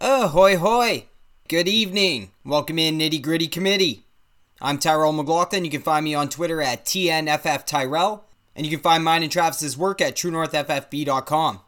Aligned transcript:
Ahoy 0.00 0.56
hoy! 0.56 1.06
Good 1.48 1.66
evening. 1.66 2.30
Welcome 2.44 2.78
in 2.78 3.00
Nitty 3.00 3.20
Gritty 3.20 3.48
Committee. 3.48 4.04
I'm 4.60 4.78
Tyrell 4.78 5.12
McLaughlin. 5.12 5.64
You 5.64 5.72
can 5.72 5.82
find 5.82 6.04
me 6.04 6.14
on 6.14 6.28
Twitter 6.28 6.62
at 6.62 6.84
TNFFTyrell, 6.84 8.20
and 8.54 8.64
you 8.64 8.70
can 8.70 8.78
find 8.78 9.02
mine 9.02 9.24
and 9.24 9.32
Travis's 9.32 9.76
work 9.76 10.00
at 10.00 10.14
TrueNorthFFB.com. 10.14 11.60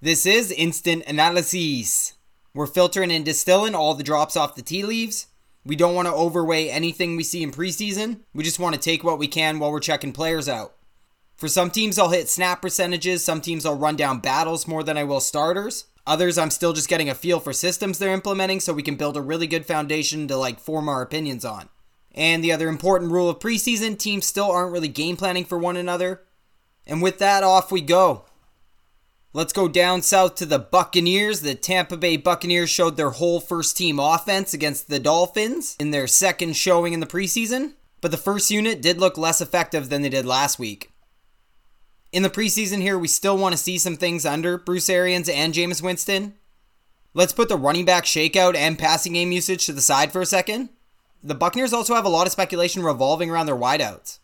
This 0.00 0.26
is 0.26 0.50
Instant 0.50 1.04
Analysis. 1.06 2.14
We're 2.52 2.66
filtering 2.66 3.12
and 3.12 3.24
distilling 3.24 3.76
all 3.76 3.94
the 3.94 4.02
drops 4.02 4.36
off 4.36 4.56
the 4.56 4.62
tea 4.62 4.82
leaves. 4.82 5.28
We 5.64 5.76
don't 5.76 5.94
want 5.94 6.08
to 6.08 6.14
overweigh 6.14 6.68
anything 6.68 7.14
we 7.14 7.22
see 7.22 7.44
in 7.44 7.52
preseason. 7.52 8.22
We 8.34 8.42
just 8.42 8.58
want 8.58 8.74
to 8.74 8.80
take 8.80 9.04
what 9.04 9.20
we 9.20 9.28
can 9.28 9.60
while 9.60 9.70
we're 9.70 9.78
checking 9.78 10.12
players 10.12 10.48
out. 10.48 10.74
For 11.40 11.48
some 11.48 11.70
teams, 11.70 11.98
I'll 11.98 12.10
hit 12.10 12.28
snap 12.28 12.60
percentages. 12.60 13.24
Some 13.24 13.40
teams, 13.40 13.64
I'll 13.64 13.74
run 13.74 13.96
down 13.96 14.20
battles 14.20 14.68
more 14.68 14.82
than 14.82 14.98
I 14.98 15.04
will 15.04 15.20
starters. 15.20 15.86
Others, 16.06 16.36
I'm 16.36 16.50
still 16.50 16.74
just 16.74 16.90
getting 16.90 17.08
a 17.08 17.14
feel 17.14 17.40
for 17.40 17.54
systems 17.54 17.98
they're 17.98 18.12
implementing 18.12 18.60
so 18.60 18.74
we 18.74 18.82
can 18.82 18.96
build 18.96 19.16
a 19.16 19.22
really 19.22 19.46
good 19.46 19.64
foundation 19.64 20.28
to 20.28 20.36
like 20.36 20.60
form 20.60 20.86
our 20.86 21.00
opinions 21.00 21.46
on. 21.46 21.70
And 22.14 22.44
the 22.44 22.52
other 22.52 22.68
important 22.68 23.10
rule 23.10 23.30
of 23.30 23.38
preseason 23.38 23.98
teams 23.98 24.26
still 24.26 24.50
aren't 24.50 24.72
really 24.72 24.88
game 24.88 25.16
planning 25.16 25.46
for 25.46 25.56
one 25.56 25.78
another. 25.78 26.20
And 26.86 27.00
with 27.00 27.18
that, 27.20 27.42
off 27.42 27.72
we 27.72 27.80
go. 27.80 28.26
Let's 29.32 29.54
go 29.54 29.66
down 29.66 30.02
south 30.02 30.34
to 30.36 30.44
the 30.44 30.58
Buccaneers. 30.58 31.40
The 31.40 31.54
Tampa 31.54 31.96
Bay 31.96 32.18
Buccaneers 32.18 32.68
showed 32.68 32.98
their 32.98 33.10
whole 33.10 33.40
first 33.40 33.78
team 33.78 33.98
offense 33.98 34.52
against 34.52 34.88
the 34.88 35.00
Dolphins 35.00 35.74
in 35.80 35.90
their 35.90 36.06
second 36.06 36.54
showing 36.56 36.92
in 36.92 37.00
the 37.00 37.06
preseason, 37.06 37.72
but 38.02 38.10
the 38.10 38.18
first 38.18 38.50
unit 38.50 38.82
did 38.82 38.98
look 38.98 39.16
less 39.16 39.40
effective 39.40 39.88
than 39.88 40.02
they 40.02 40.10
did 40.10 40.26
last 40.26 40.58
week. 40.58 40.90
In 42.12 42.24
the 42.24 42.30
preseason 42.30 42.82
here, 42.82 42.98
we 42.98 43.06
still 43.06 43.38
want 43.38 43.52
to 43.52 43.62
see 43.62 43.78
some 43.78 43.96
things 43.96 44.26
under 44.26 44.58
Bruce 44.58 44.90
Arians 44.90 45.28
and 45.28 45.54
Jameis 45.54 45.80
Winston. 45.80 46.34
Let's 47.14 47.32
put 47.32 47.48
the 47.48 47.56
running 47.56 47.84
back 47.84 48.04
shakeout 48.04 48.56
and 48.56 48.78
passing 48.78 49.12
game 49.12 49.30
usage 49.30 49.66
to 49.66 49.72
the 49.72 49.80
side 49.80 50.10
for 50.10 50.20
a 50.20 50.26
second. 50.26 50.70
The 51.22 51.36
Buccaneers 51.36 51.72
also 51.72 51.94
have 51.94 52.04
a 52.04 52.08
lot 52.08 52.26
of 52.26 52.32
speculation 52.32 52.82
revolving 52.82 53.30
around 53.30 53.46
their 53.46 53.54
wideouts. 53.54 54.18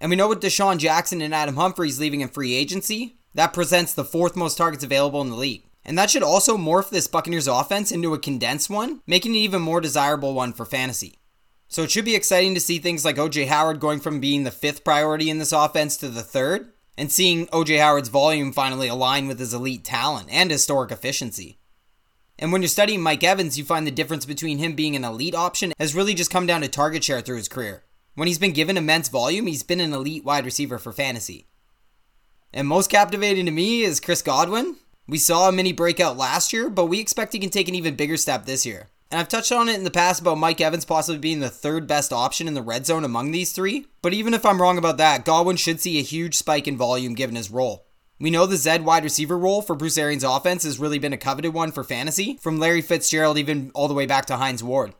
And 0.00 0.10
we 0.10 0.16
know 0.16 0.28
with 0.28 0.40
DeSean 0.40 0.78
Jackson 0.78 1.22
and 1.22 1.34
Adam 1.34 1.56
Humphries 1.56 1.98
leaving 1.98 2.20
in 2.20 2.28
free 2.28 2.54
agency, 2.54 3.16
that 3.34 3.54
presents 3.54 3.94
the 3.94 4.04
fourth 4.04 4.36
most 4.36 4.58
targets 4.58 4.84
available 4.84 5.22
in 5.22 5.30
the 5.30 5.36
league. 5.36 5.64
And 5.82 5.96
that 5.96 6.10
should 6.10 6.22
also 6.22 6.58
morph 6.58 6.90
this 6.90 7.06
Buccaneers 7.06 7.48
offense 7.48 7.90
into 7.90 8.12
a 8.12 8.18
condensed 8.18 8.68
one, 8.68 9.00
making 9.06 9.34
it 9.34 9.38
even 9.38 9.62
more 9.62 9.80
desirable 9.80 10.34
one 10.34 10.52
for 10.52 10.66
fantasy. 10.66 11.18
So 11.68 11.82
it 11.82 11.90
should 11.90 12.04
be 12.04 12.14
exciting 12.14 12.54
to 12.54 12.60
see 12.60 12.78
things 12.78 13.04
like 13.04 13.16
OJ 13.16 13.46
Howard 13.46 13.80
going 13.80 14.00
from 14.00 14.20
being 14.20 14.44
the 14.44 14.50
fifth 14.50 14.84
priority 14.84 15.30
in 15.30 15.38
this 15.38 15.52
offense 15.52 15.96
to 15.98 16.08
the 16.08 16.22
third, 16.22 16.73
and 16.96 17.10
seeing 17.10 17.46
OJ 17.48 17.78
Howard's 17.78 18.08
volume 18.08 18.52
finally 18.52 18.88
align 18.88 19.26
with 19.26 19.38
his 19.38 19.54
elite 19.54 19.84
talent 19.84 20.28
and 20.30 20.50
historic 20.50 20.90
efficiency. 20.90 21.58
And 22.38 22.52
when 22.52 22.62
you're 22.62 22.68
studying 22.68 23.00
Mike 23.00 23.22
Evans, 23.22 23.56
you 23.56 23.64
find 23.64 23.86
the 23.86 23.92
difference 23.92 24.26
between 24.26 24.58
him 24.58 24.74
being 24.74 24.96
an 24.96 25.04
elite 25.04 25.34
option 25.34 25.72
has 25.78 25.94
really 25.94 26.14
just 26.14 26.30
come 26.30 26.46
down 26.46 26.62
to 26.62 26.68
target 26.68 27.04
share 27.04 27.20
through 27.20 27.36
his 27.36 27.48
career. 27.48 27.84
When 28.14 28.28
he's 28.28 28.38
been 28.38 28.52
given 28.52 28.76
immense 28.76 29.08
volume, 29.08 29.46
he's 29.46 29.62
been 29.62 29.80
an 29.80 29.92
elite 29.92 30.24
wide 30.24 30.44
receiver 30.44 30.78
for 30.78 30.92
fantasy. 30.92 31.48
And 32.52 32.68
most 32.68 32.90
captivating 32.90 33.46
to 33.46 33.52
me 33.52 33.82
is 33.82 34.00
Chris 34.00 34.22
Godwin. 34.22 34.76
We 35.06 35.18
saw 35.18 35.48
a 35.48 35.52
mini 35.52 35.72
breakout 35.72 36.16
last 36.16 36.52
year, 36.52 36.70
but 36.70 36.86
we 36.86 37.00
expect 37.00 37.32
he 37.32 37.38
can 37.38 37.50
take 37.50 37.68
an 37.68 37.74
even 37.74 37.96
bigger 37.96 38.16
step 38.16 38.46
this 38.46 38.64
year. 38.64 38.90
And 39.10 39.20
I've 39.20 39.28
touched 39.28 39.52
on 39.52 39.68
it 39.68 39.76
in 39.76 39.84
the 39.84 39.90
past 39.90 40.20
about 40.20 40.38
Mike 40.38 40.60
Evans 40.60 40.84
possibly 40.84 41.18
being 41.18 41.40
the 41.40 41.50
third 41.50 41.86
best 41.86 42.12
option 42.12 42.48
in 42.48 42.54
the 42.54 42.62
red 42.62 42.86
zone 42.86 43.04
among 43.04 43.30
these 43.30 43.52
three. 43.52 43.86
But 44.02 44.14
even 44.14 44.34
if 44.34 44.44
I'm 44.44 44.60
wrong 44.60 44.78
about 44.78 44.96
that, 44.96 45.24
Godwin 45.24 45.56
should 45.56 45.80
see 45.80 45.98
a 45.98 46.02
huge 46.02 46.34
spike 46.36 46.66
in 46.66 46.76
volume 46.76 47.14
given 47.14 47.36
his 47.36 47.50
role. 47.50 47.86
We 48.18 48.30
know 48.30 48.46
the 48.46 48.56
Zed 48.56 48.84
wide 48.84 49.04
receiver 49.04 49.38
role 49.38 49.60
for 49.60 49.74
Bruce 49.74 49.98
Arians' 49.98 50.24
offense 50.24 50.62
has 50.62 50.78
really 50.78 50.98
been 50.98 51.12
a 51.12 51.18
coveted 51.18 51.52
one 51.52 51.72
for 51.72 51.84
fantasy, 51.84 52.38
from 52.40 52.58
Larry 52.58 52.80
Fitzgerald 52.80 53.38
even 53.38 53.70
all 53.74 53.88
the 53.88 53.94
way 53.94 54.06
back 54.06 54.26
to 54.26 54.36
Hines 54.36 54.62
Ward. 54.62 54.94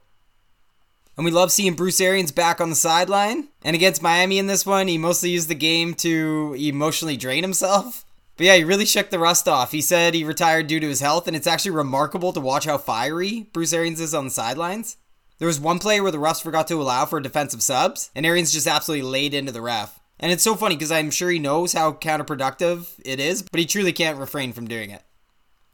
And 1.17 1.25
we 1.25 1.31
love 1.31 1.53
seeing 1.53 1.75
Bruce 1.75 2.01
Arians 2.01 2.33
back 2.33 2.61
on 2.61 2.71
the 2.71 2.77
sideline. 2.77 3.49
And 3.63 3.77
against 3.77 4.03
Miami 4.03 4.39
in 4.39 4.49
this 4.49 4.67
one, 4.67 4.89
he 4.89 4.99
mostly 4.99 5.31
used 5.31 5.49
the 5.49 5.55
game 5.55 5.95
to 5.95 6.57
emotionally 6.59 7.17
drain 7.17 7.45
himself. 7.45 8.04
But 8.37 8.47
yeah, 8.47 8.57
he 8.57 8.65
really 8.65 8.87
shook 8.87 9.11
the 9.11 9.19
rust 9.19 9.47
off. 9.47 9.73
He 9.73 9.81
said 9.81 10.15
he 10.15 10.25
retired 10.25 10.67
due 10.67 10.81
to 10.81 10.89
his 10.89 11.01
health, 11.01 11.27
and 11.27 11.37
it's 11.37 11.47
actually 11.47 11.71
remarkable 11.71 12.33
to 12.33 12.41
watch 12.41 12.65
how 12.65 12.79
fiery 12.79 13.49
Bruce 13.53 13.73
Arians 13.73 14.01
is 14.01 14.15
on 14.15 14.25
the 14.25 14.31
sidelines. 14.31 14.97
There 15.39 15.49
was 15.49 15.61
one 15.61 15.79
play 15.79 16.01
where 16.01 16.11
the 16.11 16.19
refs 16.19 16.43
forgot 16.43 16.69
to 16.69 16.81
allow 16.81 17.07
for 17.07 17.21
defensive 17.21 17.63
subs, 17.63 18.11
and 18.15 18.25
Arians 18.27 18.53
just 18.53 18.67
absolutely 18.67 19.09
laid 19.09 19.35
into 19.35 19.53
the 19.53 19.63
ref. 19.63 20.01
And 20.19 20.33
it's 20.33 20.43
so 20.43 20.55
funny 20.55 20.77
because 20.77 20.93
I'm 20.93 21.11
sure 21.11 21.31
he 21.31 21.39
knows 21.39 21.73
how 21.73 21.93
counterproductive 21.93 23.01
it 23.05 23.21
is, 23.21 23.43
but 23.43 23.61
he 23.61 23.67
truly 23.67 23.93
can't 23.93 24.19
refrain 24.19 24.53
from 24.53 24.69
doing 24.69 24.91
it. 24.91 25.03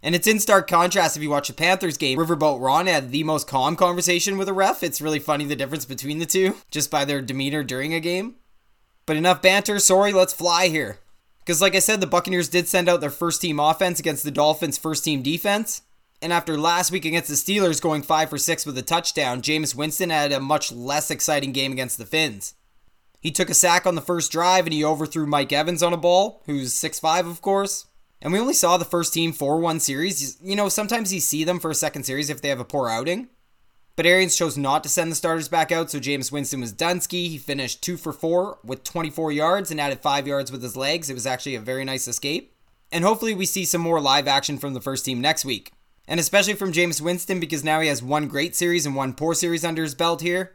And 0.03 0.15
it's 0.15 0.27
in 0.27 0.41
stark 0.41 0.67
contrast 0.67 1.17
if 1.17 1.23
you 1.23 1.29
watch 1.29 1.49
the 1.49 1.55
Panthers 1.55 1.99
game. 1.99 2.19
Riverboat 2.19 2.61
Ron 2.61 2.87
had 2.87 3.11
the 3.11 3.23
most 3.23 3.47
calm 3.47 3.77
conversation 3.77 4.39
with 4.39 4.49
a 4.49 4.53
ref. 4.55 4.83
It's 4.83 5.03
really 5.03 5.19
funny 5.19 5.45
the 5.45 5.57
difference 5.57 5.85
between 5.85 6.19
the 6.19 6.27
two, 6.27 6.57
just 6.71 6.91
by 6.91 7.05
their 7.05 7.21
demeanor 7.21 7.63
during 7.63 7.93
a 7.93 8.01
game. 8.01 8.37
But 9.05 9.19
enough 9.19 9.43
banter. 9.43 9.79
Sorry, 9.79 10.13
let's 10.13 10.33
fly 10.33 10.69
here. 10.69 11.01
Because, 11.41 11.61
like 11.61 11.75
I 11.75 11.81
said, 11.81 12.01
the 12.01 12.07
Buccaneers 12.07 12.49
did 12.49 12.69
send 12.69 12.89
out 12.89 13.01
their 13.01 13.11
first 13.11 13.41
team 13.41 13.59
offense 13.59 13.99
against 13.99 14.25
the 14.25 14.31
Dolphins' 14.31 14.79
first 14.79 15.05
team 15.05 15.23
defense. 15.23 15.83
And 16.23 16.33
after 16.33 16.59
last 16.59 16.93
week 16.93 17.05
against 17.05 17.29
the 17.29 17.35
Steelers 17.35 17.81
going 17.81 18.03
5 18.03 18.31
for 18.31 18.39
6 18.39 18.67
with 18.67 18.77
a 18.77 18.83
touchdown, 18.83 19.41
Jameis 19.41 19.75
Winston 19.75 20.11
had 20.11 20.33
a 20.33 20.41
much 20.41 20.71
less 20.71 21.11
exciting 21.11 21.53
game 21.53 21.73
against 21.73 21.97
the 21.97 22.05
Fins. 22.05 22.55
He 23.21 23.31
took 23.31 23.51
a 23.51 23.55
sack 23.55 23.87
on 23.87 23.95
the 23.95 24.01
first 24.01 24.31
drive 24.31 24.67
and 24.67 24.73
he 24.73 24.85
overthrew 24.85 25.27
Mike 25.27 25.53
Evans 25.53 25.83
on 25.83 25.93
a 25.93 25.99
ball, 25.99 26.43
who's 26.47 26.75
6'5, 26.75 27.31
of 27.31 27.41
course. 27.41 27.87
And 28.23 28.33
we 28.33 28.39
only 28.39 28.55
saw 28.55 28.77
the 28.77 28.85
first 28.85 29.15
team 29.15 29.33
4 29.33 29.59
1 29.59 29.81
series. 29.81 30.39
You 30.43 30.57
know, 30.57 30.69
sometimes 30.69 31.13
you 31.13 31.21
see 31.21 31.45
them 31.45 31.59
for 31.59 31.71
a 31.71 31.75
second 31.75 32.05
series 32.05 32.29
if 32.29 32.43
they 32.43 32.49
have 32.49 32.61
a 32.61 32.65
poor 32.65 32.89
outing. 32.89 33.29
But 34.01 34.07
Arians 34.07 34.35
chose 34.35 34.57
not 34.57 34.83
to 34.85 34.89
send 34.89 35.13
the 35.13 35.15
starters 35.15 35.51
back 35.51 35.71
out, 35.71 35.91
so 35.91 36.01
Jameis 36.01 36.33
Winston 36.33 36.63
was 36.63 36.73
Dunsky. 36.73 37.29
He 37.29 37.37
finished 37.37 37.83
2 37.83 37.99
for 37.99 38.15
4 38.15 38.61
with 38.65 38.83
24 38.83 39.31
yards 39.31 39.71
and 39.71 39.79
added 39.79 40.01
5 40.01 40.27
yards 40.27 40.51
with 40.51 40.63
his 40.63 40.75
legs. 40.75 41.11
It 41.11 41.13
was 41.13 41.27
actually 41.27 41.55
a 41.55 41.61
very 41.61 41.85
nice 41.85 42.09
escape. 42.09 42.55
And 42.91 43.05
hopefully, 43.05 43.35
we 43.35 43.45
see 43.45 43.67
some 43.67 43.83
more 43.83 44.01
live 44.01 44.27
action 44.27 44.57
from 44.57 44.73
the 44.73 44.81
first 44.81 45.05
team 45.05 45.21
next 45.21 45.45
week. 45.45 45.73
And 46.09 46.19
especially 46.19 46.55
from 46.55 46.73
Jameis 46.73 47.03
Winston 47.03 47.41
because 47.41 47.63
now 47.63 47.81
he 47.81 47.89
has 47.89 48.03
one 48.03 48.27
great 48.27 48.57
series 48.57 48.87
and 48.87 48.97
one 48.97 49.13
poor 49.13 49.35
series 49.35 49.67
under 49.67 49.83
his 49.83 49.95
belt 49.95 50.23
here. 50.23 50.53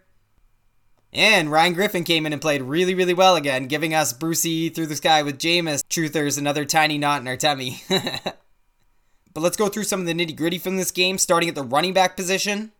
And 1.14 1.52
Ryan 1.52 1.74
Griffin 1.74 2.04
came 2.04 2.26
in 2.26 2.34
and 2.34 2.42
played 2.42 2.64
really, 2.64 2.96
really 2.96 3.14
well 3.14 3.36
again, 3.36 3.68
giving 3.68 3.94
us 3.94 4.12
Brucey 4.12 4.70
through 4.70 4.88
the 4.88 4.96
sky 4.96 5.22
with 5.22 5.38
Jameis. 5.38 5.84
Truthers, 5.88 6.40
another 6.40 6.66
tiny 6.66 6.98
knot 6.98 7.22
in 7.22 7.28
our 7.28 7.38
tummy. 7.38 7.84
but 7.90 8.34
let's 9.36 9.56
go 9.56 9.68
through 9.68 9.84
some 9.84 10.00
of 10.00 10.08
the 10.08 10.16
nitty 10.16 10.36
gritty 10.36 10.58
from 10.58 10.78
this 10.78 10.90
game, 10.90 11.20
starting 11.20 11.48
at 11.48 11.54
the 11.54 11.62
running 11.62 11.94
back 11.94 12.16
position. 12.16 12.72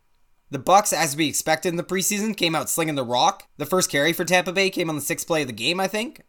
The 0.52 0.60
Bucks, 0.60 0.94
as 0.94 1.16
we 1.16 1.28
expected 1.28 1.70
in 1.70 1.76
the 1.76 1.84
preseason, 1.84 2.38
came 2.38 2.56
out 2.56 2.70
slinging 2.70 2.96
the 2.96 3.04
rock. 3.04 3.48
The 3.58 3.66
first 3.66 3.90
carry 3.90 4.14
for 4.14 4.26
Tampa 4.26 4.54
Bay 4.54 4.70
came 4.70 4.90
on 4.90 4.96
the 4.96 5.02
sixth 5.02 5.26
play 5.26 5.42
of 5.42 5.48
the 5.48 5.54
game, 5.54 5.80
I 5.80 5.88
think. 5.88 6.22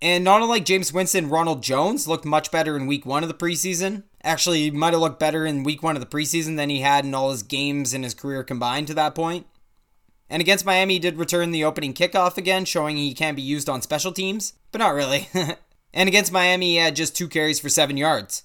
And 0.00 0.24
not 0.24 0.42
unlike 0.42 0.64
Jameis 0.64 0.92
Winston, 0.92 1.28
Ronald 1.28 1.62
Jones 1.62 2.08
looked 2.08 2.24
much 2.24 2.50
better 2.50 2.76
in 2.76 2.88
week 2.88 3.06
one 3.06 3.22
of 3.22 3.28
the 3.28 3.34
preseason. 3.34 4.02
Actually, 4.24 4.62
he 4.62 4.70
might 4.70 4.92
have 4.92 5.00
looked 5.00 5.20
better 5.20 5.46
in 5.46 5.62
week 5.62 5.82
one 5.82 5.96
of 5.96 6.00
the 6.00 6.06
preseason 6.06 6.56
than 6.56 6.70
he 6.70 6.80
had 6.80 7.04
in 7.04 7.14
all 7.14 7.30
his 7.30 7.44
games 7.44 7.94
in 7.94 8.02
his 8.02 8.14
career 8.14 8.42
combined 8.42 8.88
to 8.88 8.94
that 8.94 9.14
point. 9.14 9.46
And 10.28 10.40
against 10.40 10.64
Miami, 10.64 10.94
he 10.94 10.98
did 10.98 11.18
return 11.18 11.50
the 11.50 11.64
opening 11.64 11.94
kickoff 11.94 12.36
again, 12.36 12.64
showing 12.64 12.96
he 12.96 13.14
can 13.14 13.34
be 13.34 13.42
used 13.42 13.68
on 13.68 13.82
special 13.82 14.12
teams, 14.12 14.54
but 14.72 14.78
not 14.78 14.94
really. 14.94 15.28
and 15.94 16.08
against 16.08 16.32
Miami, 16.32 16.70
he 16.70 16.76
had 16.76 16.96
just 16.96 17.14
two 17.14 17.28
carries 17.28 17.60
for 17.60 17.68
seven 17.68 17.96
yards. 17.96 18.44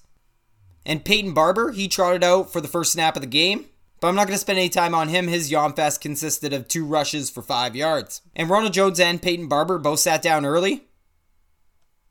And 0.84 1.04
Peyton 1.04 1.34
Barber, 1.34 1.72
he 1.72 1.88
trotted 1.88 2.22
out 2.22 2.52
for 2.52 2.60
the 2.60 2.68
first 2.68 2.92
snap 2.92 3.16
of 3.16 3.22
the 3.22 3.26
game, 3.26 3.66
but 4.00 4.08
I'm 4.08 4.14
not 4.14 4.26
going 4.26 4.34
to 4.34 4.40
spend 4.40 4.58
any 4.58 4.68
time 4.68 4.94
on 4.94 5.08
him. 5.08 5.28
His 5.28 5.50
Yomfest 5.50 6.00
consisted 6.00 6.52
of 6.52 6.68
two 6.68 6.84
rushes 6.84 7.30
for 7.30 7.42
five 7.42 7.74
yards. 7.74 8.22
And 8.36 8.48
Ronald 8.48 8.72
Jones 8.72 9.00
and 9.00 9.20
Peyton 9.20 9.48
Barber 9.48 9.78
both 9.78 10.00
sat 10.00 10.22
down 10.22 10.44
early. 10.44 10.84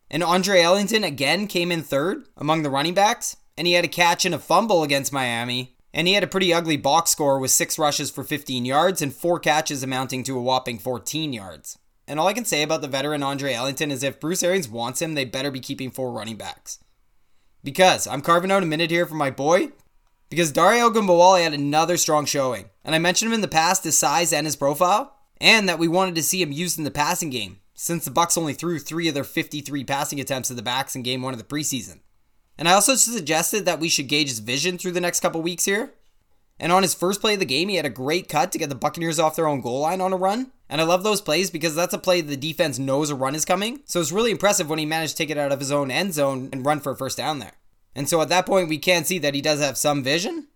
And 0.09 0.23
Andre 0.23 0.61
Ellington 0.61 1.03
again 1.03 1.47
came 1.47 1.71
in 1.71 1.83
third 1.83 2.27
among 2.37 2.63
the 2.63 2.69
running 2.69 2.93
backs, 2.93 3.37
and 3.57 3.67
he 3.67 3.73
had 3.73 3.85
a 3.85 3.89
catch 3.89 4.25
and 4.25 4.33
a 4.33 4.39
fumble 4.39 4.83
against 4.83 5.11
Miami, 5.11 5.75
and 5.93 6.07
he 6.07 6.13
had 6.13 6.23
a 6.23 6.27
pretty 6.27 6.53
ugly 6.53 6.77
box 6.77 7.11
score 7.11 7.39
with 7.39 7.51
six 7.51 7.77
rushes 7.77 8.09
for 8.09 8.23
15 8.23 8.65
yards 8.65 9.01
and 9.01 9.13
four 9.13 9.39
catches 9.39 9.83
amounting 9.83 10.23
to 10.23 10.37
a 10.37 10.41
whopping 10.41 10.79
14 10.79 11.33
yards. 11.33 11.77
And 12.07 12.19
all 12.19 12.27
I 12.27 12.33
can 12.33 12.45
say 12.45 12.63
about 12.63 12.81
the 12.81 12.87
veteran 12.87 13.21
Andre 13.21 13.53
Ellington 13.53 13.91
is 13.91 14.01
if 14.01 14.19
Bruce 14.19 14.43
Arians 14.43 14.69
wants 14.69 15.01
him, 15.01 15.13
they 15.13 15.25
better 15.25 15.51
be 15.51 15.59
keeping 15.59 15.91
four 15.91 16.11
running 16.11 16.37
backs. 16.37 16.79
Because 17.63 18.07
I'm 18.07 18.21
carving 18.21 18.51
out 18.51 18.63
a 18.63 18.67
minute 18.67 18.91
here 18.91 19.05
for 19.05 19.15
my 19.15 19.29
boy, 19.29 19.71
because 20.29 20.51
Dare 20.51 20.73
Ogunbowale 20.73 21.43
had 21.43 21.53
another 21.53 21.97
strong 21.97 22.25
showing. 22.25 22.69
And 22.83 22.93
I 22.93 22.99
mentioned 22.99 23.29
him 23.29 23.35
in 23.35 23.41
the 23.41 23.47
past, 23.47 23.83
his 23.83 23.97
size 23.97 24.33
and 24.33 24.45
his 24.45 24.55
profile, 24.55 25.15
and 25.39 25.67
that 25.67 25.79
we 25.79 25.87
wanted 25.87 26.15
to 26.15 26.23
see 26.23 26.41
him 26.41 26.51
used 26.51 26.77
in 26.77 26.83
the 26.83 26.91
passing 26.91 27.29
game, 27.29 27.59
since 27.73 28.05
the 28.05 28.11
Bucks 28.11 28.37
only 28.37 28.53
threw 28.53 28.79
three 28.79 29.07
of 29.07 29.13
their 29.13 29.23
53 29.23 29.83
passing 29.83 30.19
attempts 30.19 30.49
to 30.49 30.53
the 30.53 30.61
backs 30.61 30.95
in 30.95 31.03
game 31.03 31.21
one 31.21 31.33
of 31.33 31.39
the 31.39 31.45
preseason. 31.45 31.99
And 32.57 32.67
I 32.67 32.73
also 32.73 32.95
suggested 32.95 33.65
that 33.65 33.79
we 33.79 33.89
should 33.89 34.07
gauge 34.07 34.29
his 34.29 34.39
vision 34.39 34.77
through 34.77 34.93
the 34.93 35.01
next 35.01 35.19
couple 35.19 35.41
weeks 35.41 35.65
here. 35.65 35.93
And 36.59 36.71
on 36.71 36.81
his 36.81 36.95
first 36.95 37.21
play 37.21 37.35
of 37.35 37.39
the 37.39 37.45
game, 37.45 37.69
he 37.69 37.75
had 37.75 37.85
a 37.85 37.89
great 37.89 38.27
cut 38.27 38.51
to 38.51 38.57
get 38.57 38.69
the 38.69 38.75
Buccaneers 38.75 39.19
off 39.19 39.35
their 39.35 39.47
own 39.47 39.61
goal 39.61 39.81
line 39.81 40.01
on 40.01 40.11
a 40.11 40.17
run. 40.17 40.51
And 40.69 40.81
I 40.81 40.85
love 40.85 41.03
those 41.03 41.21
plays 41.21 41.51
because 41.51 41.75
that's 41.75 41.93
a 41.93 41.99
play 41.99 42.21
the 42.21 42.35
defense 42.35 42.79
knows 42.79 43.09
a 43.11 43.15
run 43.15 43.35
is 43.35 43.45
coming. 43.45 43.81
So 43.85 44.01
it's 44.01 44.11
really 44.11 44.31
impressive 44.31 44.67
when 44.69 44.79
he 44.79 44.85
managed 44.85 45.15
to 45.15 45.23
take 45.23 45.29
it 45.29 45.37
out 45.37 45.51
of 45.51 45.59
his 45.59 45.71
own 45.71 45.91
end 45.91 46.15
zone 46.15 46.49
and 46.51 46.65
run 46.65 46.79
for 46.79 46.93
a 46.93 46.95
first 46.95 47.17
down 47.17 47.39
there. 47.39 47.53
And 47.97 48.07
so 48.07 48.21
at 48.21 48.29
that 48.29 48.45
point, 48.45 48.69
we 48.69 48.77
can 48.77 49.05
see 49.05 49.17
that 49.17 49.33
he 49.33 49.41
does 49.41 49.59
have 49.59 49.75
some 49.75 50.03
vision. 50.03 50.47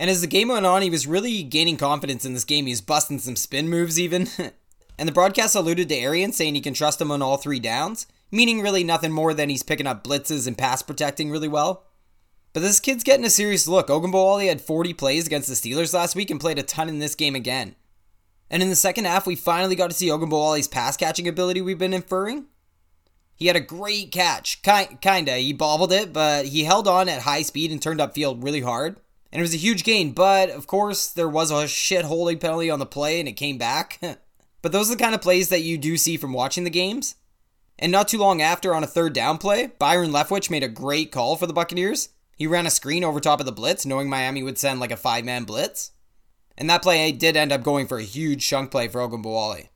And 0.00 0.08
as 0.08 0.22
the 0.22 0.26
game 0.26 0.48
went 0.48 0.64
on, 0.64 0.80
he 0.80 0.88
was 0.88 1.06
really 1.06 1.42
gaining 1.42 1.76
confidence 1.76 2.24
in 2.24 2.32
this 2.32 2.44
game. 2.44 2.64
He 2.64 2.72
was 2.72 2.80
busting 2.80 3.18
some 3.18 3.36
spin 3.36 3.68
moves 3.68 4.00
even. 4.00 4.28
and 4.98 5.06
the 5.06 5.12
broadcast 5.12 5.54
alluded 5.54 5.90
to 5.90 5.94
Arian 5.94 6.32
saying 6.32 6.54
he 6.54 6.62
can 6.62 6.72
trust 6.72 7.02
him 7.02 7.10
on 7.10 7.20
all 7.20 7.36
three 7.36 7.60
downs, 7.60 8.06
meaning 8.32 8.62
really 8.62 8.82
nothing 8.82 9.12
more 9.12 9.34
than 9.34 9.50
he's 9.50 9.62
picking 9.62 9.86
up 9.86 10.02
blitzes 10.02 10.46
and 10.46 10.56
pass 10.56 10.80
protecting 10.80 11.30
really 11.30 11.48
well. 11.48 11.84
But 12.54 12.60
this 12.60 12.80
kid's 12.80 13.04
getting 13.04 13.26
a 13.26 13.30
serious 13.30 13.68
look. 13.68 13.88
Ogunbowale 13.88 14.48
had 14.48 14.62
40 14.62 14.94
plays 14.94 15.26
against 15.26 15.48
the 15.48 15.54
Steelers 15.54 15.92
last 15.92 16.16
week 16.16 16.30
and 16.30 16.40
played 16.40 16.58
a 16.58 16.62
ton 16.62 16.88
in 16.88 16.98
this 16.98 17.14
game 17.14 17.34
again. 17.34 17.76
And 18.50 18.62
in 18.62 18.70
the 18.70 18.74
second 18.74 19.04
half, 19.04 19.26
we 19.26 19.36
finally 19.36 19.76
got 19.76 19.90
to 19.90 19.96
see 19.96 20.08
Ogunbowale's 20.08 20.66
pass 20.66 20.96
catching 20.96 21.28
ability 21.28 21.60
we've 21.60 21.76
been 21.76 21.92
inferring. 21.92 22.46
He 23.38 23.46
had 23.46 23.54
a 23.54 23.60
great 23.60 24.10
catch. 24.10 24.62
Ki- 24.62 24.96
kinda. 25.00 25.36
He 25.36 25.52
bobbled 25.52 25.92
it, 25.92 26.12
but 26.12 26.46
he 26.46 26.64
held 26.64 26.88
on 26.88 27.08
at 27.08 27.22
high 27.22 27.42
speed 27.42 27.70
and 27.70 27.80
turned 27.80 28.00
upfield 28.00 28.42
really 28.42 28.62
hard. 28.62 28.96
And 29.30 29.38
it 29.38 29.42
was 29.42 29.54
a 29.54 29.58
huge 29.58 29.84
gain, 29.84 30.10
but 30.12 30.50
of 30.50 30.66
course, 30.66 31.08
there 31.08 31.28
was 31.28 31.52
a 31.52 31.68
shit 31.68 32.04
holding 32.04 32.38
penalty 32.38 32.68
on 32.68 32.80
the 32.80 32.86
play 32.86 33.20
and 33.20 33.28
it 33.28 33.34
came 33.34 33.56
back. 33.56 34.00
but 34.62 34.72
those 34.72 34.90
are 34.90 34.96
the 34.96 35.02
kind 35.02 35.14
of 35.14 35.22
plays 35.22 35.50
that 35.50 35.62
you 35.62 35.78
do 35.78 35.96
see 35.96 36.16
from 36.16 36.32
watching 36.32 36.64
the 36.64 36.70
games. 36.70 37.14
And 37.78 37.92
not 37.92 38.08
too 38.08 38.18
long 38.18 38.42
after, 38.42 38.74
on 38.74 38.82
a 38.82 38.88
third 38.88 39.12
down 39.12 39.38
play, 39.38 39.70
Byron 39.78 40.10
Leftwich 40.10 40.50
made 40.50 40.64
a 40.64 40.68
great 40.68 41.12
call 41.12 41.36
for 41.36 41.46
the 41.46 41.52
Buccaneers. 41.52 42.08
He 42.36 42.48
ran 42.48 42.66
a 42.66 42.70
screen 42.70 43.04
over 43.04 43.20
top 43.20 43.38
of 43.38 43.46
the 43.46 43.52
blitz, 43.52 43.86
knowing 43.86 44.08
Miami 44.08 44.42
would 44.42 44.58
send 44.58 44.80
like 44.80 44.90
a 44.90 44.96
five 44.96 45.24
man 45.24 45.44
blitz. 45.44 45.92
And 46.56 46.68
that 46.68 46.82
play 46.82 47.12
did 47.12 47.36
end 47.36 47.52
up 47.52 47.62
going 47.62 47.86
for 47.86 47.98
a 47.98 48.02
huge 48.02 48.44
chunk 48.44 48.72
play 48.72 48.88
for 48.88 49.00
Ogunbowale. 49.00 49.68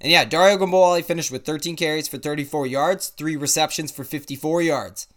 And 0.00 0.12
yeah, 0.12 0.24
Dare 0.24 0.56
Ogunbowale 0.56 1.04
finished 1.04 1.30
with 1.30 1.44
13 1.44 1.76
carries 1.76 2.08
for 2.08 2.18
34 2.18 2.66
yards, 2.66 3.08
3 3.08 3.36
receptions 3.36 3.90
for 3.90 4.04
54 4.04 4.62
yards. 4.62 5.08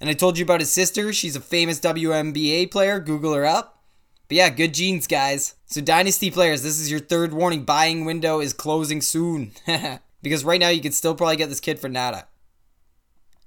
And 0.00 0.10
I 0.10 0.14
told 0.14 0.36
you 0.36 0.44
about 0.44 0.60
his 0.60 0.72
sister. 0.72 1.12
She's 1.12 1.36
a 1.36 1.40
famous 1.40 1.80
WNBA 1.80 2.70
player. 2.70 3.00
Google 3.00 3.34
her 3.34 3.46
up. 3.46 3.82
But 4.28 4.36
yeah, 4.36 4.48
good 4.50 4.74
genes, 4.74 5.06
guys. 5.06 5.54
So, 5.66 5.80
Dynasty 5.80 6.30
players, 6.30 6.62
this 6.62 6.80
is 6.80 6.90
your 6.90 7.00
third 7.00 7.32
warning. 7.32 7.64
Buying 7.64 8.04
window 8.04 8.40
is 8.40 8.52
closing 8.52 9.00
soon. 9.00 9.52
because 10.22 10.44
right 10.44 10.60
now 10.60 10.68
you 10.68 10.80
can 10.80 10.92
still 10.92 11.14
probably 11.14 11.36
get 11.36 11.48
this 11.48 11.60
kid 11.60 11.78
for 11.78 11.88
nada. 11.88 12.26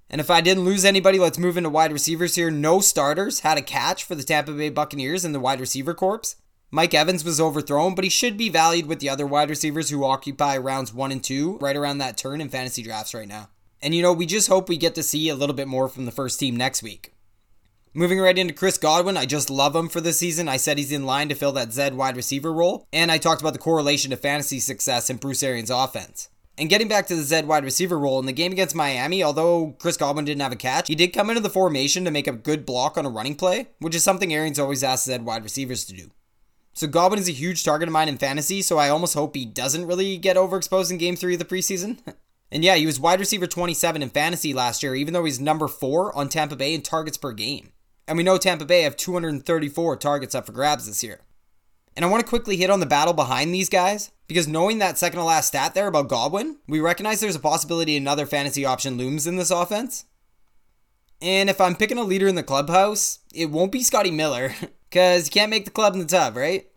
And 0.10 0.20
if 0.20 0.32
I 0.32 0.42
didn't 0.42 0.66
lose 0.66 0.86
anybody, 0.86 1.20
let's 1.20 1.38
move 1.38 1.58
into 1.58 1.70
wide 1.70 1.92
receivers 1.92 2.36
here. 2.36 2.50
No 2.50 2.80
starters 2.80 3.42
had 3.42 3.58
a 3.58 3.62
catch 3.62 4.04
for 4.04 4.16
the 4.16 4.24
Tampa 4.24 4.54
Bay 4.54 4.70
Buccaneers 4.70 5.24
in 5.24 5.34
the 5.34 5.40
wide 5.40 5.60
receiver 5.60 5.94
corps. 5.94 6.36
Mike 6.72 6.94
Evans 6.94 7.24
was 7.24 7.42
overthrown, 7.42 7.96
but 7.96 8.04
he 8.04 8.10
should 8.12 8.38
be 8.38 8.50
valued 8.50 8.86
with 8.86 9.00
the 9.00 9.10
other 9.10 9.26
wide 9.26 9.50
receivers 9.50 9.90
who 9.90 10.04
occupy 10.04 10.56
rounds 10.56 10.94
one 10.94 11.12
and 11.12 11.24
two, 11.24 11.58
right 11.58 11.76
around 11.76 11.98
that 11.98 12.16
turn 12.16 12.42
in 12.42 12.50
fantasy 12.50 12.84
drafts 12.84 13.16
right 13.16 13.28
now. 13.28 13.50
And 13.82 13.96
you 13.96 14.04
know, 14.04 14.14
we 14.14 14.28
just 14.28 14.50
hope 14.50 14.70
we 14.70 14.78
get 14.78 14.94
to 14.96 15.04
see 15.04 15.30
a 15.30 15.36
little 15.36 15.56
bit 15.56 15.68
more 15.68 15.88
from 15.88 16.06
the 16.06 16.12
first 16.12 16.40
team 16.40 16.56
next 16.56 16.84
week. 16.84 17.14
Moving 17.96 18.20
right 18.20 18.38
into 18.38 18.54
Chris 18.54 18.78
Godwin, 18.78 19.18
I 19.18 19.26
just 19.26 19.50
love 19.50 19.76
him 19.76 19.90
for 19.90 20.00
this 20.00 20.20
season. 20.20 20.48
I 20.48 20.58
said 20.58 20.78
he's 20.78 20.92
in 20.92 21.08
line 21.08 21.28
to 21.30 21.36
fill 21.36 21.54
that 21.54 21.74
Z 21.74 21.92
wide 21.94 22.16
receiver 22.16 22.54
role, 22.54 22.86
and 22.94 23.12
I 23.12 23.18
talked 23.18 23.42
about 23.42 23.54
the 23.54 23.60
correlation 23.60 24.12
to 24.12 24.18
fantasy 24.18 24.60
success 24.60 25.10
in 25.10 25.18
Bruce 25.18 25.42
Arians' 25.42 25.72
offense. 25.72 26.30
And 26.56 26.70
getting 26.70 26.88
back 26.88 27.08
to 27.08 27.16
the 27.16 27.24
Z 27.24 27.44
wide 27.46 27.64
receiver 27.64 27.98
role 27.98 28.20
in 28.20 28.28
the 28.28 28.32
game 28.32 28.52
against 28.52 28.76
Miami, 28.76 29.24
although 29.24 29.76
Chris 29.80 29.98
Godwin 29.98 30.26
didn't 30.26 30.42
have 30.42 30.52
a 30.52 30.58
catch, 30.58 30.88
he 30.88 30.94
did 30.94 31.14
come 31.14 31.32
into 31.32 31.42
the 31.42 31.50
formation 31.50 32.06
to 32.06 32.12
make 32.12 32.28
a 32.28 32.32
good 32.32 32.64
block 32.64 32.96
on 32.96 33.08
a 33.08 33.10
running 33.10 33.36
play, 33.36 33.70
which 33.80 33.96
is 33.96 34.04
something 34.04 34.32
Arians 34.32 34.60
always 34.60 34.84
asks 34.84 35.08
Z 35.08 35.18
wide 35.20 35.44
receivers 35.44 35.84
to 35.86 35.96
do. 35.96 36.12
So 36.80 36.88
Godwin 36.88 37.20
is 37.20 37.28
a 37.28 37.34
huge 37.34 37.66
target 37.66 37.90
of 37.90 37.92
mine 37.92 38.08
in 38.08 38.18
fantasy, 38.18 38.62
so 38.62 38.78
I 38.78 38.88
almost 38.88 39.14
hope 39.14 39.36
he 39.36 39.44
doesn't 39.44 39.86
really 39.86 40.18
get 40.18 40.38
overexposed 40.38 40.90
in 40.90 40.98
game 40.98 41.18
three 41.18 41.34
of 41.34 41.40
the 41.40 41.44
preseason. 41.44 41.98
and 42.54 42.64
yeah, 42.64 42.76
he 42.76 42.86
was 42.86 43.02
wide 43.02 43.20
receiver 43.20 43.48
27 43.48 44.02
in 44.02 44.10
fantasy 44.10 44.54
last 44.54 44.82
year, 44.82 44.96
even 44.96 45.14
though 45.14 45.26
he's 45.26 45.42
number 45.42 45.68
four 45.68 46.16
on 46.16 46.30
Tampa 46.30 46.56
Bay 46.56 46.74
in 46.74 46.82
targets 46.82 47.18
per 47.18 47.34
game. 47.34 47.74
And 48.08 48.18
we 48.18 48.24
know 48.24 48.38
Tampa 48.38 48.64
Bay 48.64 48.84
have 48.84 48.96
234 48.96 49.98
targets 49.98 50.34
up 50.34 50.46
for 50.46 50.54
grabs 50.54 50.88
this 50.88 51.04
year. 51.04 51.20
And 51.98 52.06
I 52.06 52.08
want 52.08 52.24
to 52.24 52.30
quickly 52.30 52.56
hit 52.56 52.70
on 52.70 52.80
the 52.80 52.86
battle 52.86 53.14
behind 53.14 53.54
these 53.54 53.68
guys, 53.68 54.12
because 54.30 54.48
knowing 54.48 54.80
that 54.80 54.98
second 54.98 55.20
to 55.20 55.26
last 55.26 55.48
stat 55.48 55.74
there 55.74 55.88
about 55.88 56.08
Godwin, 56.08 56.60
we 56.66 56.80
recognize 56.80 57.20
there's 57.20 57.36
a 57.36 57.40
possibility 57.40 57.98
another 57.98 58.26
fantasy 58.26 58.64
option 58.64 58.96
looms 58.96 59.28
in 59.28 59.36
this 59.36 59.52
offense. 59.52 60.06
And 61.22 61.50
if 61.50 61.60
I'm 61.60 61.76
picking 61.76 61.98
a 61.98 62.04
leader 62.04 62.30
in 62.30 62.36
the 62.36 62.42
clubhouse, 62.44 63.20
it 63.34 63.52
won't 63.52 63.74
be 63.74 63.84
Scotty 63.84 64.12
Miller, 64.12 64.54
because 64.90 65.28
you 65.28 65.32
can't 65.32 65.50
make 65.50 65.66
the 65.66 65.72
club 65.72 65.94
in 65.94 66.00
the 66.00 66.06
tub, 66.06 66.38
right? 66.38 66.69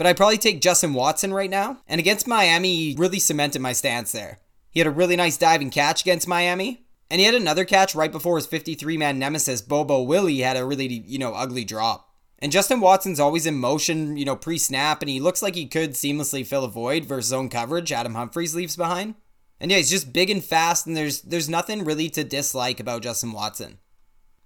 But 0.00 0.06
I'd 0.06 0.16
probably 0.16 0.38
take 0.38 0.62
Justin 0.62 0.94
Watson 0.94 1.34
right 1.34 1.50
now. 1.50 1.76
And 1.86 1.98
against 1.98 2.26
Miami, 2.26 2.74
he 2.74 2.96
really 2.96 3.18
cemented 3.18 3.60
my 3.60 3.74
stance 3.74 4.12
there. 4.12 4.38
He 4.70 4.80
had 4.80 4.86
a 4.86 4.90
really 4.90 5.14
nice 5.14 5.36
diving 5.36 5.68
catch 5.68 6.00
against 6.00 6.26
Miami. 6.26 6.86
And 7.10 7.20
he 7.20 7.26
had 7.26 7.34
another 7.34 7.66
catch 7.66 7.94
right 7.94 8.10
before 8.10 8.36
his 8.36 8.46
53 8.46 8.96
man 8.96 9.18
nemesis, 9.18 9.60
Bobo 9.60 10.00
Willie, 10.00 10.38
had 10.38 10.56
a 10.56 10.64
really, 10.64 10.86
you 10.86 11.18
know, 11.18 11.34
ugly 11.34 11.66
drop. 11.66 12.14
And 12.38 12.50
Justin 12.50 12.80
Watson's 12.80 13.20
always 13.20 13.44
in 13.44 13.56
motion, 13.56 14.16
you 14.16 14.24
know, 14.24 14.36
pre 14.36 14.56
snap, 14.56 15.02
and 15.02 15.10
he 15.10 15.20
looks 15.20 15.42
like 15.42 15.54
he 15.54 15.66
could 15.66 15.90
seamlessly 15.90 16.46
fill 16.46 16.64
a 16.64 16.68
void 16.68 17.04
versus 17.04 17.28
zone 17.28 17.50
coverage 17.50 17.92
Adam 17.92 18.14
Humphries 18.14 18.54
leaves 18.54 18.76
behind. 18.76 19.16
And 19.60 19.70
yeah, 19.70 19.76
he's 19.76 19.90
just 19.90 20.14
big 20.14 20.30
and 20.30 20.42
fast, 20.42 20.86
and 20.86 20.96
there's 20.96 21.20
there's 21.20 21.50
nothing 21.50 21.84
really 21.84 22.08
to 22.08 22.24
dislike 22.24 22.80
about 22.80 23.02
Justin 23.02 23.32
Watson. 23.32 23.80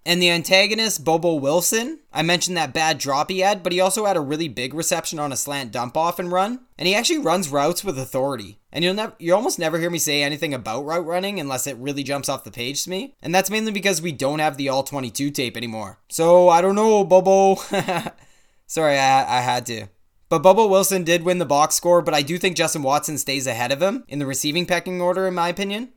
And 0.06 0.20
the 0.20 0.30
antagonist, 0.30 1.02
Bobo 1.02 1.34
Wilson, 1.34 2.00
I 2.12 2.22
mentioned 2.22 2.56
that 2.58 2.74
bad 2.74 2.98
drop 2.98 3.30
he 3.30 3.40
had, 3.40 3.62
but 3.62 3.72
he 3.72 3.80
also 3.80 4.04
had 4.04 4.18
a 4.18 4.20
really 4.20 4.48
big 4.48 4.74
reception 4.74 5.18
on 5.18 5.32
a 5.32 5.36
slant 5.36 5.72
dump 5.72 5.96
off 5.96 6.18
and 6.18 6.30
run. 6.30 6.60
And 6.76 6.86
he 6.86 6.94
actually 6.94 7.18
runs 7.18 7.48
routes 7.48 7.82
with 7.82 7.98
authority. 7.98 8.58
And 8.70 8.84
you'll 8.84 8.94
never 8.94 9.14
you 9.18 9.34
almost 9.34 9.58
never 9.58 9.78
hear 9.78 9.88
me 9.88 9.98
say 9.98 10.22
anything 10.22 10.52
about 10.52 10.84
route 10.84 11.06
running 11.06 11.40
unless 11.40 11.66
it 11.66 11.76
really 11.78 12.02
jumps 12.02 12.28
off 12.28 12.44
the 12.44 12.50
page 12.50 12.84
to 12.84 12.90
me. 12.90 13.14
And 13.22 13.34
that's 13.34 13.50
mainly 13.50 13.72
because 13.72 14.02
we 14.02 14.12
don't 14.12 14.40
have 14.40 14.58
the 14.58 14.68
all 14.68 14.82
22 14.82 15.30
tape 15.30 15.56
anymore. 15.56 15.98
So 16.10 16.50
I 16.50 16.60
don't 16.60 16.74
know, 16.74 17.04
Bobo. 17.04 17.54
Sorry, 18.66 18.98
I, 18.98 19.38
I 19.38 19.40
had 19.40 19.64
to. 19.66 19.86
But 20.28 20.42
Bobo 20.42 20.66
Wilson 20.66 21.04
did 21.04 21.22
win 21.22 21.38
the 21.38 21.46
box 21.46 21.76
score, 21.76 22.02
but 22.02 22.14
I 22.14 22.22
do 22.22 22.38
think 22.38 22.56
Justin 22.56 22.82
Watson 22.82 23.18
stays 23.18 23.46
ahead 23.46 23.72
of 23.72 23.80
him 23.80 24.04
in 24.08 24.18
the 24.18 24.26
receiving 24.26 24.66
pecking 24.66 25.00
order, 25.00 25.26
in 25.26 25.34
my 25.34 25.48
opinion. 25.48 25.92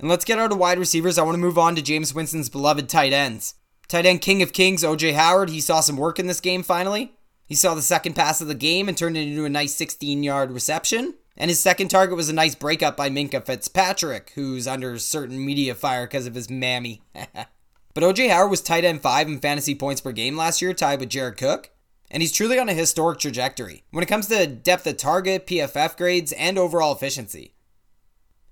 And 0.00 0.08
let's 0.08 0.24
get 0.24 0.38
out 0.38 0.50
of 0.50 0.56
wide 0.56 0.78
receivers. 0.78 1.18
I 1.18 1.22
want 1.22 1.34
to 1.34 1.40
move 1.40 1.58
on 1.58 1.76
to 1.76 1.82
Jameis 1.82 2.14
Winston's 2.14 2.48
beloved 2.48 2.88
tight 2.88 3.12
ends. 3.12 3.54
Tight 3.86 4.06
end 4.06 4.22
king 4.22 4.40
of 4.42 4.54
kings, 4.54 4.82
OJ 4.82 5.14
Howard. 5.14 5.50
He 5.50 5.60
saw 5.60 5.80
some 5.80 5.98
work 5.98 6.18
in 6.18 6.26
this 6.26 6.40
game 6.40 6.62
finally. 6.62 7.12
He 7.44 7.54
saw 7.54 7.74
the 7.74 7.82
second 7.82 8.14
pass 8.14 8.40
of 8.40 8.48
the 8.48 8.54
game 8.54 8.88
and 8.88 8.96
turned 8.96 9.18
it 9.18 9.28
into 9.28 9.44
a 9.44 9.50
nice 9.50 9.74
16 9.74 10.22
yard 10.22 10.52
reception. 10.52 11.14
And 11.36 11.50
his 11.50 11.60
second 11.60 11.88
target 11.88 12.16
was 12.16 12.30
a 12.30 12.34
nice 12.34 12.54
breakup 12.54 12.96
by 12.96 13.10
Minkah 13.10 13.44
Fitzpatrick, 13.44 14.32
who's 14.34 14.66
under 14.66 14.98
certain 14.98 15.44
media 15.44 15.74
fire 15.74 16.06
because 16.06 16.26
of 16.26 16.34
his 16.34 16.48
mammy. 16.48 17.02
but 17.14 18.04
OJ 18.04 18.30
Howard 18.30 18.50
was 18.50 18.62
tight 18.62 18.84
end 18.84 19.02
5 19.02 19.28
in 19.28 19.40
fantasy 19.40 19.74
points 19.74 20.00
per 20.00 20.12
game 20.12 20.36
last 20.36 20.62
year, 20.62 20.72
tied 20.72 21.00
with 21.00 21.10
Jared 21.10 21.36
Cook. 21.36 21.70
And 22.10 22.22
he's 22.22 22.32
truly 22.32 22.58
on 22.58 22.70
a 22.70 22.74
historic 22.74 23.18
trajectory 23.18 23.84
when 23.90 24.02
it 24.02 24.08
comes 24.08 24.28
to 24.28 24.46
depth 24.46 24.86
of 24.86 24.96
target, 24.96 25.46
PFF 25.46 25.96
grades, 25.96 26.32
and 26.32 26.56
overall 26.56 26.94
efficiency. 26.94 27.54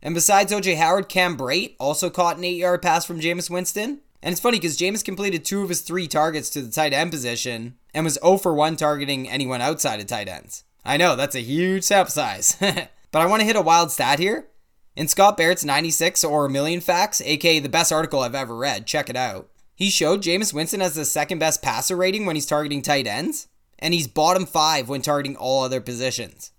And 0.02 0.14
besides 0.14 0.52
OJ 0.52 0.76
Howard, 0.76 1.08
Cam 1.08 1.36
Brate 1.36 1.74
also 1.78 2.10
caught 2.10 2.38
an 2.38 2.44
8 2.44 2.56
yard 2.56 2.82
pass 2.82 3.04
from 3.04 3.20
Jameis 3.20 3.50
Winston. 3.50 4.00
And 4.22 4.32
it's 4.32 4.40
funny 4.40 4.58
because 4.58 4.76
Jameis 4.76 5.04
completed 5.04 5.44
two 5.44 5.62
of 5.62 5.68
his 5.68 5.80
three 5.80 6.08
targets 6.08 6.50
to 6.50 6.62
the 6.62 6.70
tight 6.70 6.92
end 6.92 7.10
position 7.10 7.76
and 7.94 8.04
was 8.04 8.18
0 8.22 8.38
for 8.38 8.54
1 8.54 8.76
targeting 8.76 9.28
anyone 9.28 9.60
outside 9.60 10.00
of 10.00 10.06
tight 10.06 10.28
ends. 10.28 10.64
I 10.84 10.96
know, 10.96 11.16
that's 11.16 11.36
a 11.36 11.40
huge 11.40 11.84
sample 11.84 12.12
size. 12.12 12.56
but 12.60 12.90
I 13.22 13.26
want 13.26 13.40
to 13.40 13.46
hit 13.46 13.56
a 13.56 13.62
wild 13.62 13.90
stat 13.90 14.18
here. 14.18 14.48
In 14.96 15.06
Scott 15.06 15.36
Barrett's 15.36 15.64
96 15.64 16.24
or 16.24 16.46
a 16.46 16.50
million 16.50 16.80
facts, 16.80 17.20
aka 17.20 17.60
the 17.60 17.68
best 17.68 17.92
article 17.92 18.20
I've 18.20 18.34
ever 18.34 18.56
read, 18.56 18.86
check 18.86 19.08
it 19.08 19.16
out. 19.16 19.48
He 19.76 19.90
showed 19.90 20.22
Jameis 20.22 20.52
Winston 20.52 20.82
as 20.82 20.96
the 20.96 21.04
second 21.04 21.38
best 21.38 21.62
passer 21.62 21.94
rating 21.94 22.26
when 22.26 22.34
he's 22.34 22.46
targeting 22.46 22.82
tight 22.82 23.06
ends, 23.06 23.46
and 23.78 23.94
he's 23.94 24.08
bottom 24.08 24.44
five 24.44 24.88
when 24.88 25.02
targeting 25.02 25.36
all 25.36 25.62
other 25.62 25.80
positions. 25.80 26.50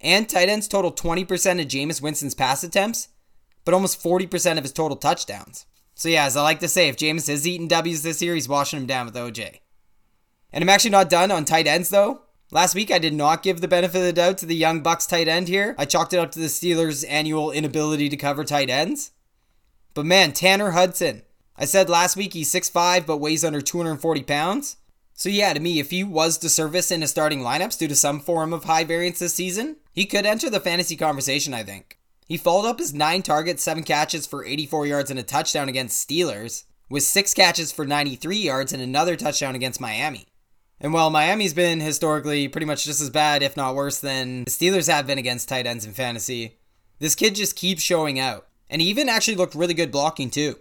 And 0.00 0.28
tight 0.28 0.48
ends 0.48 0.68
total 0.68 0.92
20% 0.92 1.22
of 1.60 1.68
Jameis 1.68 2.02
Winston's 2.02 2.34
pass 2.34 2.62
attempts, 2.62 3.08
but 3.64 3.74
almost 3.74 4.02
40% 4.02 4.58
of 4.58 4.64
his 4.64 4.72
total 4.72 4.96
touchdowns. 4.96 5.66
So 5.94 6.08
yeah, 6.08 6.24
as 6.24 6.36
I 6.36 6.42
like 6.42 6.60
to 6.60 6.68
say, 6.68 6.88
if 6.88 6.96
Jameis 6.96 7.28
is 7.28 7.46
eating 7.46 7.68
W's 7.68 8.02
this 8.02 8.20
year, 8.20 8.34
he's 8.34 8.48
washing 8.48 8.78
them 8.78 8.86
down 8.86 9.06
with 9.06 9.14
OJ. 9.14 9.60
And 10.52 10.62
I'm 10.62 10.68
actually 10.68 10.90
not 10.90 11.10
done 11.10 11.30
on 11.30 11.44
tight 11.44 11.66
ends 11.66 11.88
though. 11.88 12.22
Last 12.52 12.74
week 12.74 12.90
I 12.90 12.98
did 12.98 13.14
not 13.14 13.42
give 13.42 13.60
the 13.60 13.68
benefit 13.68 13.98
of 13.98 14.04
the 14.04 14.12
doubt 14.12 14.38
to 14.38 14.46
the 14.46 14.54
young 14.54 14.80
Bucks 14.80 15.06
tight 15.06 15.26
end 15.26 15.48
here. 15.48 15.74
I 15.78 15.84
chalked 15.84 16.12
it 16.12 16.18
up 16.18 16.30
to 16.32 16.38
the 16.38 16.46
Steelers' 16.46 17.04
annual 17.08 17.50
inability 17.50 18.08
to 18.10 18.16
cover 18.16 18.44
tight 18.44 18.70
ends. 18.70 19.12
But 19.94 20.06
man, 20.06 20.32
Tanner 20.32 20.72
Hudson. 20.72 21.22
I 21.56 21.64
said 21.64 21.88
last 21.88 22.16
week 22.16 22.34
he's 22.34 22.52
6'5 22.52 23.06
but 23.06 23.16
weighs 23.16 23.44
under 23.44 23.60
240 23.62 24.22
pounds. 24.22 24.76
So 25.16 25.30
yeah, 25.30 25.54
to 25.54 25.60
me, 25.60 25.80
if 25.80 25.90
he 25.90 26.04
was 26.04 26.36
to 26.38 26.50
service 26.50 26.90
in 26.90 27.02
a 27.02 27.06
starting 27.06 27.40
lineups 27.40 27.78
due 27.78 27.88
to 27.88 27.96
some 27.96 28.20
form 28.20 28.52
of 28.52 28.64
high 28.64 28.84
variance 28.84 29.18
this 29.18 29.32
season, 29.32 29.76
he 29.92 30.04
could 30.04 30.26
enter 30.26 30.50
the 30.50 30.60
fantasy 30.60 30.94
conversation, 30.94 31.54
I 31.54 31.62
think. 31.62 31.98
He 32.28 32.36
followed 32.36 32.68
up 32.68 32.78
his 32.78 32.92
9 32.92 33.22
targets, 33.22 33.62
7 33.62 33.82
catches 33.82 34.26
for 34.26 34.44
84 34.44 34.86
yards 34.86 35.10
and 35.10 35.18
a 35.18 35.22
touchdown 35.22 35.70
against 35.70 36.06
Steelers, 36.06 36.64
with 36.90 37.02
6 37.02 37.32
catches 37.32 37.72
for 37.72 37.86
93 37.86 38.36
yards 38.36 38.74
and 38.74 38.82
another 38.82 39.16
touchdown 39.16 39.54
against 39.54 39.80
Miami. 39.80 40.26
And 40.80 40.92
while 40.92 41.08
Miami's 41.08 41.54
been 41.54 41.80
historically 41.80 42.46
pretty 42.48 42.66
much 42.66 42.84
just 42.84 43.00
as 43.00 43.08
bad, 43.08 43.42
if 43.42 43.56
not 43.56 43.74
worse, 43.74 43.98
than 43.98 44.44
the 44.44 44.50
Steelers 44.50 44.92
have 44.92 45.06
been 45.06 45.18
against 45.18 45.48
tight 45.48 45.66
ends 45.66 45.86
in 45.86 45.94
fantasy, 45.94 46.58
this 46.98 47.14
kid 47.14 47.34
just 47.34 47.56
keeps 47.56 47.80
showing 47.80 48.20
out. 48.20 48.48
And 48.68 48.82
he 48.82 48.88
even 48.88 49.08
actually 49.08 49.36
looked 49.36 49.54
really 49.54 49.72
good 49.72 49.92
blocking 49.92 50.28
too. 50.28 50.56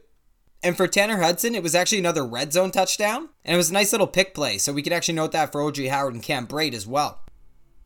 And 0.65 0.75
for 0.75 0.87
Tanner 0.87 1.21
Hudson, 1.21 1.53
it 1.53 1.61
was 1.61 1.75
actually 1.75 1.99
another 1.99 2.25
red 2.25 2.51
zone 2.51 2.71
touchdown. 2.71 3.29
And 3.45 3.53
it 3.53 3.57
was 3.57 3.69
a 3.69 3.73
nice 3.73 3.91
little 3.91 4.07
pick 4.07 4.33
play, 4.33 4.57
so 4.57 4.73
we 4.73 4.81
could 4.81 4.93
actually 4.93 5.13
note 5.13 5.31
that 5.31 5.51
for 5.51 5.61
OJ 5.61 5.91
Howard 5.91 6.15
and 6.15 6.23
Cam 6.23 6.47
Brate 6.47 6.73
as 6.73 6.87
well. 6.87 7.21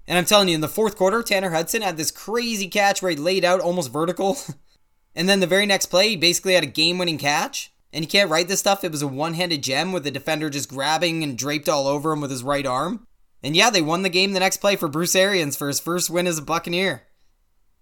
And 0.08 0.18
I'm 0.18 0.24
telling 0.24 0.48
you, 0.48 0.56
in 0.56 0.62
the 0.62 0.70
fourth 0.70 0.96
quarter, 0.96 1.22
Tanner 1.22 1.50
Hudson 1.50 1.82
had 1.82 1.98
this 1.98 2.10
crazy 2.10 2.70
catch 2.70 3.02
where 3.02 3.12
he 3.12 3.18
laid 3.18 3.44
out 3.44 3.60
almost 3.60 3.92
vertical. 3.92 4.38
and 5.16 5.28
then 5.28 5.42
the 5.42 5.46
very 5.46 5.66
next 5.66 5.88
play, 5.88 6.12
he 6.12 6.16
basically 6.16 6.54
had 6.54 6.64
a 6.64 6.68
game 6.68 6.98
winning 6.98 7.18
catch. 7.18 7.74
And 7.92 8.06
you 8.06 8.08
can't 8.08 8.30
write 8.30 8.48
this 8.48 8.62
stuff. 8.62 8.86
It 8.86 8.94
was 8.94 9.02
a 9.02 9.08
one 9.08 9.34
handed 9.34 9.62
gem 9.62 9.92
with 9.92 10.06
the 10.06 10.12
defender 10.12 10.50
just 10.50 10.70
grabbing 10.70 11.22
and 11.22 11.38
draped 11.38 11.68
all 11.68 11.86
over 11.86 12.14
him 12.14 12.22
with 12.22 12.32
his 12.32 12.44
right 12.44 12.66
arm. 12.66 13.06
And 13.44 13.58
yeah, 13.58 13.70
they 13.70 13.82
won 13.82 14.04
the 14.04 14.10
game 14.10 14.32
the 14.32 14.40
next 14.40 14.58
play 14.58 14.78
for 14.78 14.88
Bruce 14.88 15.18
Arians 15.18 15.58
for 15.58 15.68
his 15.68 15.82
first 15.82 16.10
win 16.10 16.28
as 16.28 16.38
a 16.38 16.42
Buccaneer 16.42 17.04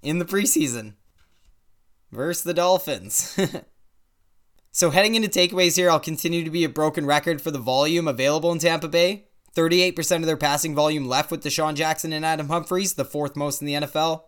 in 0.01 0.18
the 0.18 0.25
preseason 0.25 0.96
versus 2.12 2.42
the 2.42 2.56
Dolphins. 2.56 3.39
so, 4.77 4.91
heading 4.91 5.15
into 5.15 5.27
takeaways 5.27 5.75
here, 5.75 5.89
I'll 5.89 6.00
continue 6.00 6.43
to 6.43 6.51
be 6.51 6.63
a 6.63 6.69
broken 6.69 7.07
record 7.07 7.41
for 7.41 7.50
the 7.50 7.57
volume 7.57 8.07
available 8.07 8.51
in 8.51 8.60
Tampa 8.60 8.88
Bay. 8.88 9.25
38% 9.55 10.17
of 10.17 10.27
their 10.27 10.38
passing 10.38 10.75
volume 10.75 11.07
left 11.07 11.31
with 11.31 11.43
DeSean 11.43 11.74
Jackson 11.74 12.13
and 12.13 12.24
Adam 12.24 12.50
Humphries, 12.50 12.93
the 12.93 13.03
fourth 13.03 13.36
most 13.36 13.60
in 13.60 13.65
the 13.65 13.74
NFL. 13.74 14.25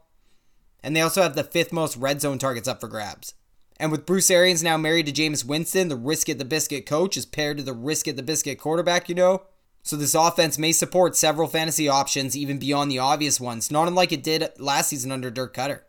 And 0.82 0.96
they 0.96 1.02
also 1.02 1.22
have 1.22 1.36
the 1.36 1.44
fifth 1.44 1.72
most 1.72 1.96
red 1.98 2.20
zone 2.20 2.40
targets 2.40 2.68
up 2.68 2.82
for 2.82 2.88
grabs. 2.88 3.36
And 3.80 3.92
with 3.92 4.08
Bruce 4.08 4.32
Arians 4.32 4.64
now 4.64 4.76
married 4.76 5.06
to 5.06 5.12
Jameis 5.12 5.46
Winston, 5.46 5.88
the 5.88 5.96
risk 5.96 6.30
at 6.30 6.40
the 6.40 6.46
biscuit 6.46 6.88
coach 6.88 7.16
is 7.16 7.28
paired 7.28 7.58
to 7.60 7.64
the 7.64 7.74
risk 7.74 8.08
at 8.08 8.16
the 8.16 8.24
biscuit 8.24 8.58
quarterback, 8.58 9.08
you 9.08 9.14
know? 9.14 9.44
So 9.84 9.98
this 9.98 10.16
offense 10.16 10.58
may 10.58 10.72
support 10.72 11.16
several 11.16 11.48
fantasy 11.48 11.88
options 11.88 12.36
even 12.36 12.58
beyond 12.58 12.90
the 12.90 12.98
obvious 12.98 13.40
ones, 13.40 13.70
not 13.70 13.88
unlike 13.88 14.12
it 14.12 14.24
did 14.24 14.50
last 14.58 14.90
season 14.90 15.12
under 15.12 15.30
Dirk 15.30 15.54
Koetter. 15.54 15.82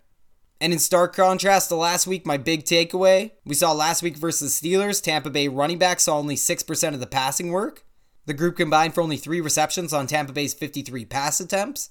And 0.61 0.73
in 0.73 0.79
stark 0.79 1.15
contrast 1.15 1.69
to 1.71 1.75
last 1.75 2.07
week, 2.07 2.27
my 2.27 2.37
big 2.37 2.65
takeaway 2.65 3.33
we 3.45 3.55
saw 3.55 3.73
last 3.73 4.03
week 4.03 4.17
versus 4.17 4.61
the 4.61 4.71
Steelers, 4.71 5.03
Tampa 5.03 5.31
Bay 5.31 5.49
running 5.49 5.79
back 5.79 6.01
saw 6.01 6.19
only 6.19 6.37
6% 6.37 6.95
of 6.95 7.01
the 7.01 7.07
passing 7.07 7.51
work. 7.51 7.87
The 8.27 8.35
group 8.35 8.57
combined 8.57 8.95
for 8.95 9.01
only 9.01 9.17
three 9.17 9.41
receptions 9.41 9.93
on 9.93 10.07
Tampa 10.07 10.33
Bay's 10.33 10.53
53 10.53 11.07
pass 11.07 11.41
attempts. 11.41 11.91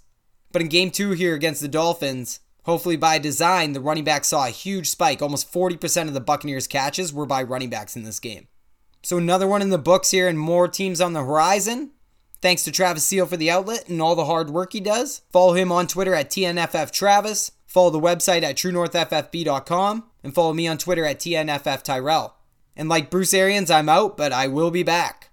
But 0.51 0.61
in 0.61 0.67
game 0.67 0.91
two 0.91 1.11
here 1.11 1.33
against 1.35 1.61
the 1.61 1.67
Dolphins, 1.67 2.39
hopefully 2.63 2.95
by 2.95 3.17
design, 3.17 3.73
the 3.73 3.81
running 3.81 4.03
back 4.03 4.23
saw 4.23 4.45
a 4.45 4.51
huge 4.51 4.89
spike. 4.89 5.21
Almost 5.21 5.51
40% 5.51 6.07
of 6.07 6.13
the 6.13 6.21
Buccaneers' 6.21 6.67
catches 6.67 7.11
were 7.11 7.25
by 7.25 7.43
running 7.43 7.69
backs 7.69 7.95
in 7.95 8.03
this 8.03 8.19
game. 8.19 8.47
So 9.01 9.17
another 9.17 9.47
one 9.47 9.61
in 9.61 9.69
the 9.69 9.77
books 9.77 10.11
here 10.11 10.27
and 10.27 10.39
more 10.39 10.67
teams 10.67 11.01
on 11.01 11.13
the 11.13 11.23
horizon. 11.23 11.91
Thanks 12.41 12.63
to 12.63 12.71
Travis 12.71 13.03
Seal 13.03 13.25
for 13.25 13.37
the 13.37 13.51
outlet 13.51 13.89
and 13.89 14.01
all 14.01 14.15
the 14.15 14.25
hard 14.25 14.49
work 14.49 14.73
he 14.73 14.79
does. 14.79 15.21
Follow 15.31 15.53
him 15.53 15.71
on 15.71 15.87
Twitter 15.87 16.13
at 16.13 16.29
TNFFTravis. 16.29 17.51
Follow 17.69 17.91
the 17.91 17.99
website 17.99 18.41
at 18.41 18.55
TrueNorthFFB.com. 18.57 20.03
And 20.23 20.33
follow 20.33 20.53
me 20.53 20.67
on 20.67 20.79
Twitter 20.79 21.05
at 21.05 21.19
TNFFTyrell. 21.19 22.33
And 22.75 22.89
like 22.89 23.11
Bruce 23.11 23.33
Arians, 23.33 23.69
I'm 23.69 23.87
out, 23.87 24.17
but 24.17 24.33
I 24.33 24.47
will 24.47 24.71
be 24.71 24.83
back. 24.83 25.28